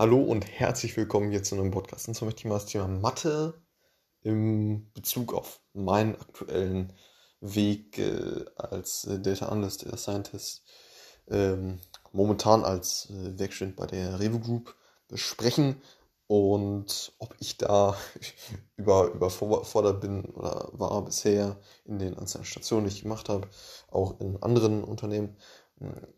Hallo 0.00 0.22
und 0.22 0.46
herzlich 0.46 0.96
willkommen 0.96 1.32
hier 1.32 1.42
zu 1.42 1.56
einem 1.56 1.72
Podcast. 1.72 2.06
Und 2.06 2.14
zwar 2.14 2.26
möchte 2.26 2.42
ich 2.42 2.44
mal 2.44 2.54
das 2.54 2.66
Thema 2.66 2.86
Mathe 2.86 3.60
im 4.22 4.92
Bezug 4.92 5.34
auf 5.34 5.60
meinen 5.72 6.14
aktuellen 6.14 6.92
Weg 7.40 7.98
äh, 7.98 8.44
als 8.54 9.06
äh, 9.06 9.18
Data 9.18 9.46
Analyst, 9.46 9.84
Data 9.84 9.96
Scientist, 9.96 10.62
ähm, 11.26 11.80
momentan 12.12 12.62
als 12.62 13.10
äh, 13.10 13.40
Werkstudent 13.40 13.74
bei 13.74 13.86
der 13.86 14.20
Revo 14.20 14.38
Group 14.38 14.76
besprechen 15.08 15.82
und 16.28 17.12
ob 17.18 17.34
ich 17.40 17.56
da 17.56 17.96
über, 18.76 19.08
überfordert 19.08 20.00
bin 20.00 20.26
oder 20.26 20.68
war 20.74 21.04
bisher 21.04 21.58
in 21.84 21.98
den 21.98 22.16
einzelnen 22.16 22.44
Stationen, 22.44 22.86
die 22.86 22.92
ich 22.94 23.02
gemacht 23.02 23.28
habe, 23.28 23.48
auch 23.90 24.20
in 24.20 24.40
anderen 24.44 24.84
Unternehmen, 24.84 25.36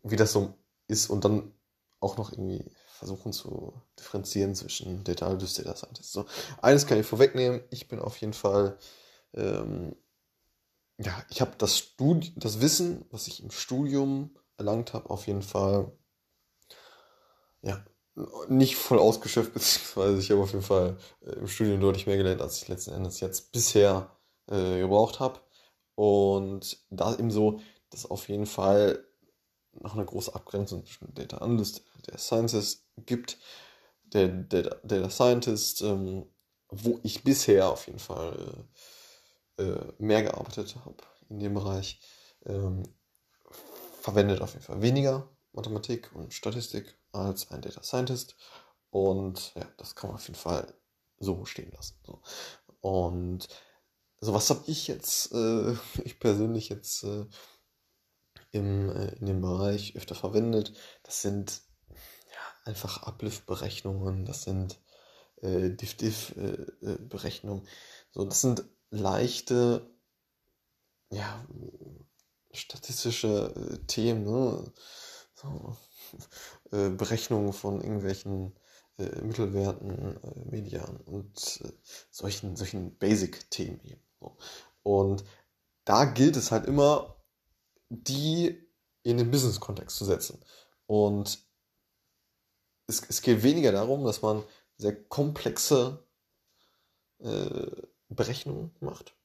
wie 0.03 0.17
das 0.17 0.33
so 0.33 0.53
ist 0.87 1.09
und 1.09 1.25
dann 1.25 1.51
auch 1.99 2.17
noch 2.17 2.31
irgendwie 2.31 2.69
versuchen 3.01 3.33
zu 3.33 3.73
differenzieren 3.97 4.53
zwischen 4.53 5.03
Data 5.03 5.25
Analyst 5.25 5.57
und 5.57 5.65
Data 5.65 5.75
Scientist. 5.75 6.11
So, 6.11 6.27
eines 6.61 6.85
kann 6.85 6.99
ich 6.99 7.05
vorwegnehmen, 7.07 7.63
ich 7.71 7.87
bin 7.87 7.97
auf 7.99 8.17
jeden 8.17 8.33
Fall, 8.33 8.77
ähm, 9.33 9.95
ja, 10.99 11.11
ich 11.31 11.41
habe 11.41 11.53
das, 11.57 11.95
das 12.35 12.61
Wissen, 12.61 13.03
was 13.09 13.25
ich 13.25 13.41
im 13.41 13.49
Studium 13.49 14.37
erlangt 14.57 14.93
habe, 14.93 15.09
auf 15.09 15.25
jeden 15.25 15.41
Fall, 15.41 15.91
ja, 17.63 17.83
nicht 18.49 18.75
voll 18.75 18.99
ausgeschöpft, 18.99 19.53
beziehungsweise 19.55 20.19
ich 20.19 20.29
habe 20.29 20.43
auf 20.43 20.51
jeden 20.51 20.63
Fall 20.63 20.95
äh, 21.21 21.31
im 21.31 21.47
Studium 21.47 21.81
deutlich 21.81 22.05
mehr 22.05 22.17
gelernt, 22.17 22.41
als 22.41 22.61
ich 22.61 22.67
letzten 22.67 22.91
Endes 22.91 23.19
jetzt 23.19 23.51
bisher 23.51 24.15
äh, 24.45 24.79
gebraucht 24.79 25.19
habe. 25.19 25.39
Und 25.95 26.85
da 26.91 27.15
eben 27.15 27.31
so, 27.31 27.61
dass 27.89 28.05
auf 28.05 28.29
jeden 28.29 28.45
Fall 28.45 29.03
noch 29.73 29.95
eine 29.95 30.05
große 30.05 30.33
Abgrenzung 30.35 30.85
zwischen 30.85 31.13
Data 31.13 31.37
Analyst 31.37 31.83
Data 32.05 32.17
Scientist 32.17 32.85
gibt. 33.05 33.37
Der, 34.13 34.27
der 34.27 34.63
Data 34.83 35.09
Scientist, 35.09 35.81
ähm, 35.81 36.25
wo 36.67 36.99
ich 37.03 37.23
bisher 37.23 37.69
auf 37.69 37.87
jeden 37.87 37.99
Fall 37.99 38.65
äh, 39.57 39.63
äh, 39.63 39.93
mehr 39.99 40.23
gearbeitet 40.23 40.75
habe 40.83 40.97
in 41.29 41.39
dem 41.39 41.53
Bereich, 41.53 41.99
ähm, 42.45 42.83
verwendet 44.01 44.41
auf 44.41 44.53
jeden 44.53 44.65
Fall 44.65 44.81
weniger 44.81 45.29
Mathematik 45.53 46.13
und 46.15 46.33
Statistik 46.33 46.97
als 47.11 47.51
ein 47.51 47.61
Data 47.61 47.83
Scientist. 47.83 48.35
Und 48.89 49.53
ja, 49.55 49.65
das 49.77 49.95
kann 49.95 50.09
man 50.09 50.15
auf 50.15 50.27
jeden 50.27 50.39
Fall 50.39 50.73
so 51.19 51.45
stehen 51.45 51.71
lassen. 51.71 51.97
So. 52.05 52.21
Und 52.81 53.47
so 54.19 54.33
was 54.33 54.49
habe 54.49 54.63
ich 54.67 54.87
jetzt, 54.87 55.31
äh, 55.33 55.75
ich 56.03 56.19
persönlich 56.19 56.69
jetzt 56.69 57.03
äh, 57.03 57.25
im, 58.51 58.89
äh, 58.89 59.13
in 59.15 59.25
dem 59.25 59.41
Bereich 59.41 59.95
öfter 59.95 60.15
verwendet. 60.15 60.73
Das 61.03 61.21
sind 61.21 61.61
ja, 61.89 62.37
einfach 62.65 63.03
Uplift-Berechnungen, 63.03 64.25
das 64.25 64.43
sind 64.43 64.79
äh, 65.41 65.69
Diff-Diff-Berechnungen. 65.69 67.65
Äh, 67.65 67.69
so, 68.11 68.25
das 68.25 68.41
sind 68.41 68.63
leichte, 68.89 69.89
ja, 71.09 71.45
statistische 72.51 73.53
äh, 73.55 73.77
Themen, 73.87 74.23
ne? 74.25 74.71
so, 75.33 75.77
äh, 76.71 76.89
Berechnungen 76.89 77.53
von 77.53 77.81
irgendwelchen 77.81 78.53
äh, 78.97 79.21
Mittelwerten, 79.21 80.19
Median 80.49 80.97
und 80.97 81.63
solchen, 82.11 82.55
solchen 82.55 82.97
Basic-Themen. 82.97 83.79
So. 84.19 84.37
Und 84.83 85.23
da 85.85 86.05
gilt 86.05 86.35
es 86.35 86.51
halt 86.51 86.65
immer, 86.65 87.20
die 87.91 88.57
in 89.03 89.17
den 89.17 89.31
Business-Kontext 89.31 89.97
zu 89.97 90.05
setzen. 90.05 90.43
Und 90.85 91.39
es, 92.87 93.01
es 93.07 93.21
geht 93.21 93.43
weniger 93.43 93.71
darum, 93.71 94.05
dass 94.05 94.21
man 94.21 94.43
sehr 94.77 94.95
komplexe 95.03 96.05
äh, 97.19 97.67
Berechnungen 98.09 98.75
macht, 98.79 99.15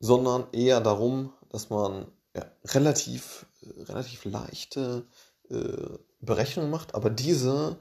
sondern 0.00 0.50
eher 0.52 0.80
darum, 0.80 1.32
dass 1.50 1.68
man 1.68 2.10
ja, 2.34 2.50
relativ, 2.64 3.46
relativ 3.62 4.24
leichte 4.24 5.06
äh, 5.50 5.98
Berechnungen 6.20 6.70
macht, 6.70 6.94
aber 6.94 7.10
diese 7.10 7.78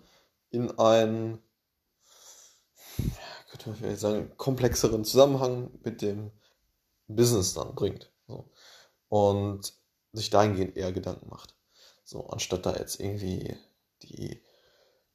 in 0.49 0.77
einen, 0.77 1.41
könnte 3.49 3.69
man 3.69 3.77
vielleicht 3.77 4.01
sagen, 4.01 4.35
komplexeren 4.37 5.05
Zusammenhang 5.05 5.71
mit 5.83 6.01
dem 6.01 6.31
Business 7.07 7.53
dann 7.53 7.75
bringt. 7.75 8.11
So 8.31 8.49
und 9.09 9.73
sich 10.13 10.29
dahingehend 10.29 10.77
eher 10.77 10.91
Gedanken 10.91 11.29
macht. 11.29 11.55
So, 12.03 12.27
anstatt 12.27 12.65
da 12.65 12.75
jetzt 12.75 12.99
irgendwie 12.99 13.55
die 14.03 14.41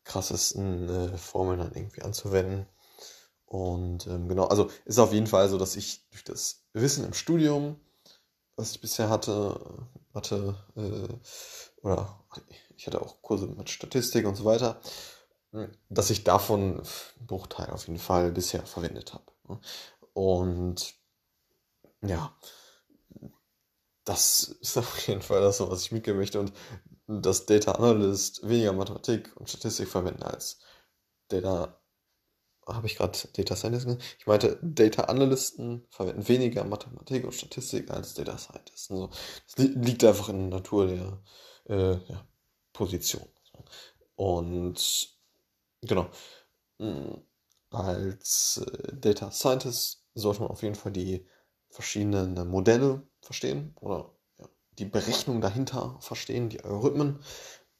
krassesten 0.04 0.88
äh, 0.88 1.19
Formeln 1.19 1.59
dann 1.59 1.75
irgendwie 1.75 2.03
anzuwenden. 2.03 2.66
Und 3.47 4.06
ähm, 4.06 4.28
genau, 4.28 4.44
also 4.47 4.71
ist 4.84 4.99
auf 4.99 5.12
jeden 5.12 5.26
Fall 5.26 5.49
so, 5.49 5.59
dass 5.59 5.76
ich 5.76 6.09
durch 6.10 6.25
das 6.25 6.65
Wissen 6.72 7.05
im 7.05 7.15
Studium, 7.15 7.81
was 8.56 8.72
ich 8.72 8.81
bisher 8.81 9.09
hatte, 9.09 9.59
hatte, 10.15 10.55
äh, 10.76 11.82
oder 11.82 12.22
ich 12.76 12.87
hatte 12.87 13.00
auch 13.00 13.22
Kurse 13.22 13.47
mit 13.47 13.71
Statistik 13.71 14.26
und 14.26 14.37
so 14.37 14.44
weiter, 14.44 14.81
dass 15.88 16.10
ich 16.10 16.25
davon 16.25 16.81
einen 16.81 17.26
Bruchteil 17.26 17.71
auf 17.71 17.87
jeden 17.87 17.99
Fall 17.99 18.31
bisher 18.31 18.66
verwendet 18.66 19.15
habe. 19.15 19.60
Und 20.12 20.94
ja, 22.03 22.37
das 24.06 24.56
ist 24.61 24.78
auf 24.78 25.06
jeden 25.06 25.21
Fall 25.21 25.43
das, 25.43 25.61
was 25.61 25.83
ich 25.83 25.93
mitgeben 25.93 26.19
möchte. 26.19 26.41
Und 26.41 26.53
dass 27.09 27.44
Data 27.44 27.72
Analyst 27.72 28.49
weniger 28.49 28.72
Mathematik 28.72 29.37
und 29.37 29.50
Statistik 29.50 29.89
verwenden 29.89 30.22
als 30.22 30.59
Data. 31.28 31.81
Habe 32.67 32.87
ich 32.87 32.97
gerade 32.97 33.17
Data 33.37 33.55
Scientist 33.55 33.87
gesagt? 33.87 34.05
Ich 34.19 34.27
meinte, 34.27 34.59
Data 34.61 35.05
Analysten 35.05 35.87
verwenden 35.91 36.27
weniger 36.27 36.65
Mathematik 36.65 37.25
und 37.25 37.33
Statistik 37.33 37.91
als 37.91 38.15
Data 38.15 38.39
Scientists. 38.39 38.91
Also, 38.91 39.11
das 39.47 39.67
liegt 39.67 40.03
einfach 40.03 40.28
in 40.31 40.50
der 40.50 40.59
Natur 40.59 40.87
der 40.88 41.23
äh, 41.69 41.99
ja, 42.09 42.27
Position. 42.73 43.27
Und 44.17 45.17
genau. 45.83 46.11
Mm, 46.78 47.15
als 47.71 48.65
äh, 48.67 48.97
Data 48.97 49.31
Scientist 49.31 50.05
sollte 50.15 50.41
man 50.41 50.50
auf 50.50 50.62
jeden 50.62 50.75
Fall 50.75 50.93
die 50.93 51.27
verschiedenen 51.71 52.49
Modelle 52.49 53.06
verstehen 53.26 53.75
oder 53.81 54.10
ja, 54.38 54.48
die 54.78 54.84
Berechnung 54.84 55.41
dahinter 55.41 55.98
verstehen, 56.00 56.48
die 56.48 56.62
Algorithmen. 56.62 57.20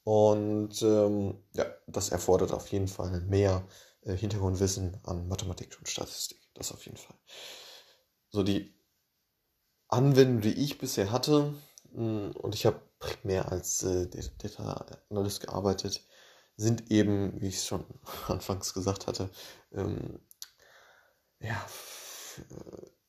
Und 0.03 0.81
ähm, 0.83 1.43
ja, 1.53 1.65
das 1.87 2.09
erfordert 2.09 2.51
auf 2.53 2.67
jeden 2.69 2.87
Fall 2.87 3.21
mehr 3.21 3.67
äh, 4.01 4.15
Hintergrundwissen 4.15 4.97
an 5.03 5.27
Mathematik 5.27 5.77
und 5.79 5.89
Statistik. 5.89 6.39
Das 6.53 6.71
auf 6.71 6.85
jeden 6.85 6.97
Fall. 6.97 7.17
So 8.29 8.43
die 8.43 8.73
Anwendung, 9.89 10.41
die 10.41 10.53
ich 10.53 10.77
bisher 10.77 11.11
hatte, 11.11 11.53
mh, 11.91 12.31
hm, 12.31 12.31
und 12.37 12.55
ich 12.55 12.65
habe 12.65 12.81
primär 12.99 13.51
als 13.51 13.83
äh, 13.83 14.07
Data 14.37 14.85
Analyst 15.09 15.41
gearbeitet, 15.41 16.05
sind 16.55 16.89
eben, 16.91 17.39
wie 17.41 17.47
ich 17.47 17.57
es 17.57 17.67
schon 17.67 17.85
anfangs 18.27 18.73
gesagt 18.73 19.07
hatte, 19.07 19.29
ähm, 19.71 20.19
ja, 21.39 21.63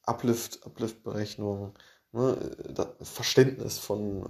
Uplift, 0.03 0.65
Uplift-Berechnung, 0.65 1.75
ne, 2.13 2.97
Verständnis 3.01 3.79
von, 3.79 4.25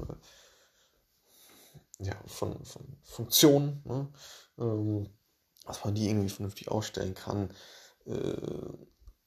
äh, 2.01 2.05
ja, 2.07 2.15
von, 2.27 2.65
von 2.65 2.99
Funktionen, 3.03 3.83
ne, 3.85 4.13
ähm, 4.59 5.09
dass 5.67 5.85
man 5.85 5.95
die 5.95 6.09
irgendwie 6.09 6.31
vernünftig 6.31 6.71
ausstellen 6.71 7.15
kann. 7.15 7.51
Äh, 8.07 8.37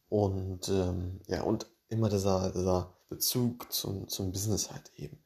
und 0.09 0.67
ähm, 0.69 1.21
ja, 1.27 1.43
und 1.43 1.67
immer 1.87 2.09
dieser, 2.09 2.51
dieser 2.51 2.97
Bezug 3.09 3.71
zum, 3.71 4.07
zum 4.07 4.31
Business 4.31 4.71
halt 4.71 4.91
eben. 4.95 5.23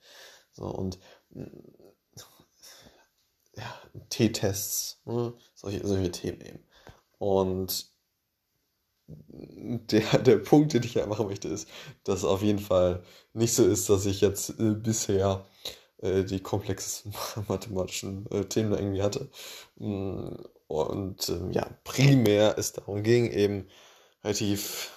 So, 0.51 0.65
und 0.65 0.99
äh, 1.35 1.49
ja, 3.57 3.81
T-Tests, 4.09 5.01
ne, 5.05 5.33
solche, 5.53 5.85
solche 5.87 6.11
Themen 6.11 6.41
eben. 6.41 6.67
Und 7.17 7.94
der, 9.07 10.19
der 10.19 10.37
Punkt, 10.37 10.73
den 10.73 10.83
ich 10.83 10.95
ja 10.95 11.05
machen 11.05 11.27
möchte, 11.27 11.47
ist, 11.47 11.67
dass 12.03 12.19
es 12.19 12.25
auf 12.25 12.41
jeden 12.41 12.59
Fall 12.59 13.03
nicht 13.33 13.53
so 13.53 13.65
ist, 13.65 13.89
dass 13.89 14.05
ich 14.05 14.21
jetzt 14.21 14.51
äh, 14.59 14.73
bisher 14.73 15.45
äh, 15.97 16.23
die 16.23 16.39
komplexesten 16.39 17.13
mathematischen 17.47 18.29
äh, 18.31 18.45
Themen 18.45 18.73
irgendwie 18.73 19.03
hatte. 19.03 19.29
Mm, 19.77 20.35
und 20.67 21.29
ähm, 21.29 21.51
ja, 21.51 21.69
primär 21.83 22.57
es 22.57 22.73
darum 22.73 23.03
ging, 23.03 23.31
eben 23.31 23.67
relativ, 24.23 24.91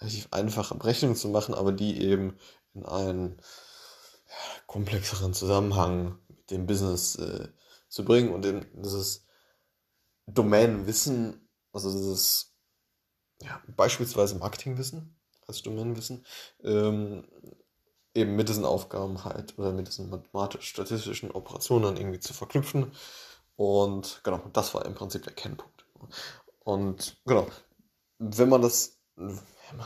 relativ 0.00 0.28
einfache 0.30 0.74
Berechnungen 0.74 1.16
zu 1.16 1.28
machen, 1.28 1.54
aber 1.54 1.72
die 1.72 2.02
eben 2.02 2.36
in 2.74 2.84
einen 2.84 3.36
ja, 4.28 4.62
komplexeren 4.66 5.32
Zusammenhang 5.32 6.18
mit 6.28 6.50
dem 6.50 6.66
Business 6.66 7.16
äh, 7.16 7.48
zu 7.88 8.04
bringen 8.04 8.30
und 8.32 8.44
eben 8.44 8.66
dieses 8.74 9.24
Domänenwissen, 10.26 11.48
also 11.72 11.90
dieses 11.90 12.53
ja, 13.44 13.60
beispielsweise 13.76 14.36
Marketingwissen 14.36 15.16
als 15.46 15.62
Domänenwissen, 15.62 16.24
ähm, 16.62 17.24
eben 18.14 18.36
mit 18.36 18.48
diesen 18.48 18.64
Aufgaben 18.64 19.24
halt 19.24 19.58
oder 19.58 19.72
mit 19.72 19.88
diesen 19.88 20.08
mathematisch-statistischen 20.10 21.30
Operationen 21.32 21.84
dann 21.84 21.96
irgendwie 21.96 22.20
zu 22.20 22.32
verknüpfen 22.34 22.92
Und 23.56 24.22
genau, 24.24 24.40
das 24.54 24.74
war 24.74 24.86
im 24.86 24.94
Prinzip 24.96 25.24
der 25.24 25.34
Kernpunkt. 25.34 25.86
Und 26.64 27.18
genau, 27.26 27.48
wenn 28.20 28.48
man 28.50 28.62
das, 28.62 29.00
man 29.16 29.40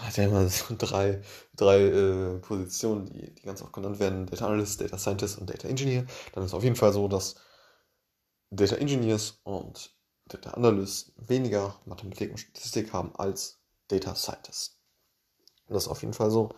hat 0.06 0.16
ja 0.18 0.24
immer 0.26 0.48
so 0.48 0.74
drei, 0.78 1.22
drei 1.56 1.80
äh, 1.82 2.38
Positionen, 2.40 3.06
die, 3.06 3.34
die 3.34 3.42
ganz 3.42 3.62
oft 3.62 3.72
genannt 3.74 4.00
werden, 4.00 4.26
Data 4.26 4.46
Analyst, 4.46 4.80
Data 4.80 4.98
Scientist 4.98 5.38
und 5.38 5.50
Data 5.50 5.68
Engineer, 5.68 6.06
dann 6.34 6.44
ist 6.44 6.50
es 6.52 6.54
auf 6.54 6.64
jeden 6.64 6.76
Fall 6.76 6.92
so, 6.92 7.08
dass 7.08 7.36
Data 8.50 8.76
Engineers 8.76 9.40
und 9.44 9.96
Data 10.28 10.50
Analyst 10.50 11.12
weniger 11.16 11.80
Mathematik 11.84 12.30
und 12.30 12.38
Statistik 12.38 12.92
haben 12.92 13.14
als 13.16 13.58
Data 13.88 14.14
Scientists. 14.14 14.78
Das 15.68 15.84
ist 15.84 15.88
auf 15.88 16.02
jeden 16.02 16.14
Fall 16.14 16.30
so. 16.30 16.50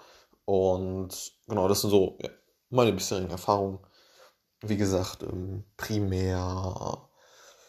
Und 0.45 1.33
genau, 1.47 1.69
das 1.69 1.81
sind 1.81 1.91
so 1.91 2.19
meine 2.71 2.93
bisherigen 2.93 3.31
Erfahrungen. 3.31 3.79
Wie 4.63 4.77
gesagt, 4.77 5.23
ähm, 5.23 5.65
primär 5.77 7.09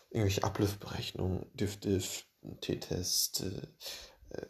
irgendwelche 0.10 0.44
Uplift-Berechnungen, 0.44 1.46
Diff-Diff, 1.54 2.26
T-Test, 2.60 3.42
äh, 3.42 4.38
äh, 4.38 4.48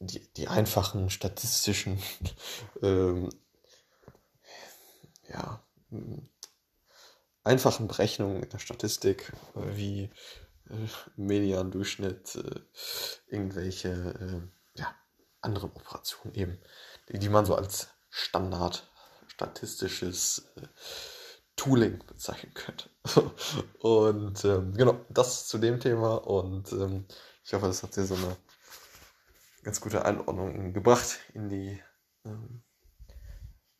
die, 0.00 0.32
die 0.34 0.48
einfachen 0.48 1.10
statistischen, 1.10 2.00
ähm, 2.82 3.28
ja, 5.28 5.62
einfachen 7.42 7.88
Berechnungen 7.88 8.42
in 8.42 8.48
der 8.48 8.58
Statistik, 8.58 9.32
äh, 9.56 9.76
wie 9.76 10.10
Median-Durchschnitt, 11.16 12.36
äh, 12.36 12.60
irgendwelche 13.26 13.88
äh, 13.90 14.78
ja, 14.80 14.94
anderen 15.40 15.70
Operationen 15.72 16.34
eben, 16.34 16.58
die, 17.08 17.18
die 17.18 17.28
man 17.28 17.44
so 17.44 17.54
als 17.54 17.88
Standard 18.10 18.90
statistisches 19.26 20.50
äh, 20.56 20.66
Tooling 21.56 22.02
bezeichnen 22.06 22.54
könnte. 22.54 22.90
und 23.80 24.44
ähm, 24.44 24.74
genau, 24.74 25.00
das 25.08 25.46
zu 25.46 25.58
dem 25.58 25.80
Thema 25.80 26.14
und 26.26 26.72
ähm, 26.72 27.06
ich 27.44 27.52
hoffe, 27.52 27.66
das 27.66 27.82
hat 27.82 27.96
dir 27.96 28.04
so 28.04 28.14
eine 28.14 28.36
ganz 29.62 29.80
gute 29.80 30.04
Einordnung 30.04 30.72
gebracht 30.72 31.18
in 31.32 31.48
die, 31.48 31.82
ähm, 32.24 32.62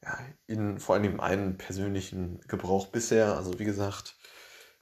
ja, 0.03 0.19
in 0.47 0.79
vor 0.79 0.97
allem 0.97 1.21
einen 1.21 1.57
persönlichen 1.57 2.41
Gebrauch 2.47 2.89
bisher. 2.89 3.37
Also 3.37 3.59
wie 3.59 3.65
gesagt, 3.65 4.17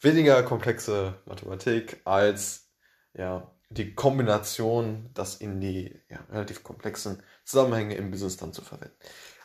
weniger 0.02 0.42
komplexe 0.42 1.14
Mathematik 1.26 2.00
als 2.04 2.70
ja, 3.14 3.50
die 3.70 3.94
Kombination, 3.94 5.10
das 5.14 5.36
in 5.36 5.60
die 5.60 6.00
ja, 6.08 6.18
relativ 6.30 6.62
komplexen 6.62 7.22
Zusammenhänge 7.44 7.94
im 7.94 8.10
Business 8.10 8.36
dann 8.36 8.52
zu 8.52 8.62
verwenden. 8.62 8.94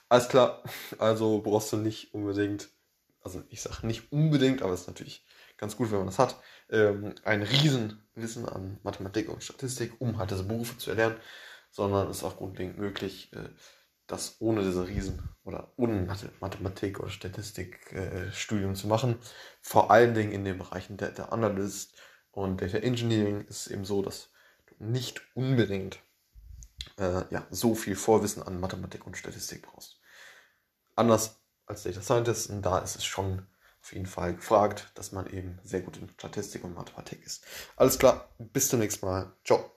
Alles 0.09 0.29
klar, 0.29 0.63
also 0.99 1.41
brauchst 1.41 1.71
du 1.71 1.77
nicht 1.77 2.13
unbedingt, 2.13 2.69
also 3.21 3.43
ich 3.49 3.61
sage 3.61 3.85
nicht 3.87 4.11
unbedingt, 4.11 4.61
aber 4.61 4.73
es 4.73 4.81
ist 4.81 4.87
natürlich 4.87 5.25
ganz 5.57 5.75
gut, 5.77 5.91
wenn 5.91 5.99
man 5.99 6.07
das 6.07 6.19
hat, 6.19 6.35
ähm, 6.69 7.15
ein 7.23 7.41
Riesenwissen 7.43 8.47
an 8.47 8.79
Mathematik 8.83 9.29
und 9.29 9.43
Statistik, 9.43 9.93
um 9.99 10.17
halt 10.17 10.31
diese 10.31 10.43
Berufe 10.43 10.77
zu 10.77 10.91
erlernen, 10.91 11.17
sondern 11.71 12.09
es 12.09 12.17
ist 12.17 12.23
auch 12.23 12.37
grundlegend 12.37 12.77
möglich, 12.77 13.31
äh, 13.33 13.49
das 14.07 14.37
ohne 14.39 14.63
diese 14.63 14.87
Riesen 14.87 15.29
oder 15.43 15.71
ohne 15.75 16.07
Mathematik 16.39 16.99
oder 16.99 17.09
Statistikstudium 17.09 18.71
äh, 18.71 18.75
zu 18.75 18.87
machen. 18.87 19.17
Vor 19.61 19.91
allen 19.91 20.13
Dingen 20.13 20.31
in 20.31 20.45
den 20.45 20.57
Bereichen 20.57 20.97
Data 20.97 21.25
Analyst 21.25 21.93
und 22.31 22.61
Data 22.61 22.77
Engineering 22.77 23.41
ist 23.41 23.67
es 23.67 23.67
eben 23.67 23.85
so, 23.85 24.01
dass 24.01 24.29
du 24.67 24.83
nicht 24.83 25.21
unbedingt 25.35 25.99
äh, 26.97 27.23
ja, 27.29 27.45
so 27.51 27.75
viel 27.75 27.95
Vorwissen 27.95 28.43
an 28.43 28.59
Mathematik 28.59 29.05
und 29.05 29.17
Statistik 29.17 29.63
brauchst. 29.63 29.99
Anders 30.95 31.41
als 31.65 31.83
Data 31.83 32.01
Scientist, 32.01 32.49
und 32.49 32.61
da 32.61 32.79
ist 32.79 32.95
es 32.95 33.05
schon 33.05 33.45
auf 33.81 33.93
jeden 33.93 34.05
Fall 34.05 34.35
gefragt, 34.35 34.91
dass 34.95 35.11
man 35.11 35.27
eben 35.27 35.59
sehr 35.63 35.81
gut 35.81 35.97
in 35.97 36.09
Statistik 36.09 36.63
und 36.63 36.75
Mathematik 36.75 37.25
ist. 37.25 37.45
Alles 37.75 37.99
klar, 37.99 38.29
bis 38.37 38.69
zum 38.69 38.79
nächsten 38.79 39.05
Mal. 39.05 39.33
Ciao. 39.45 39.76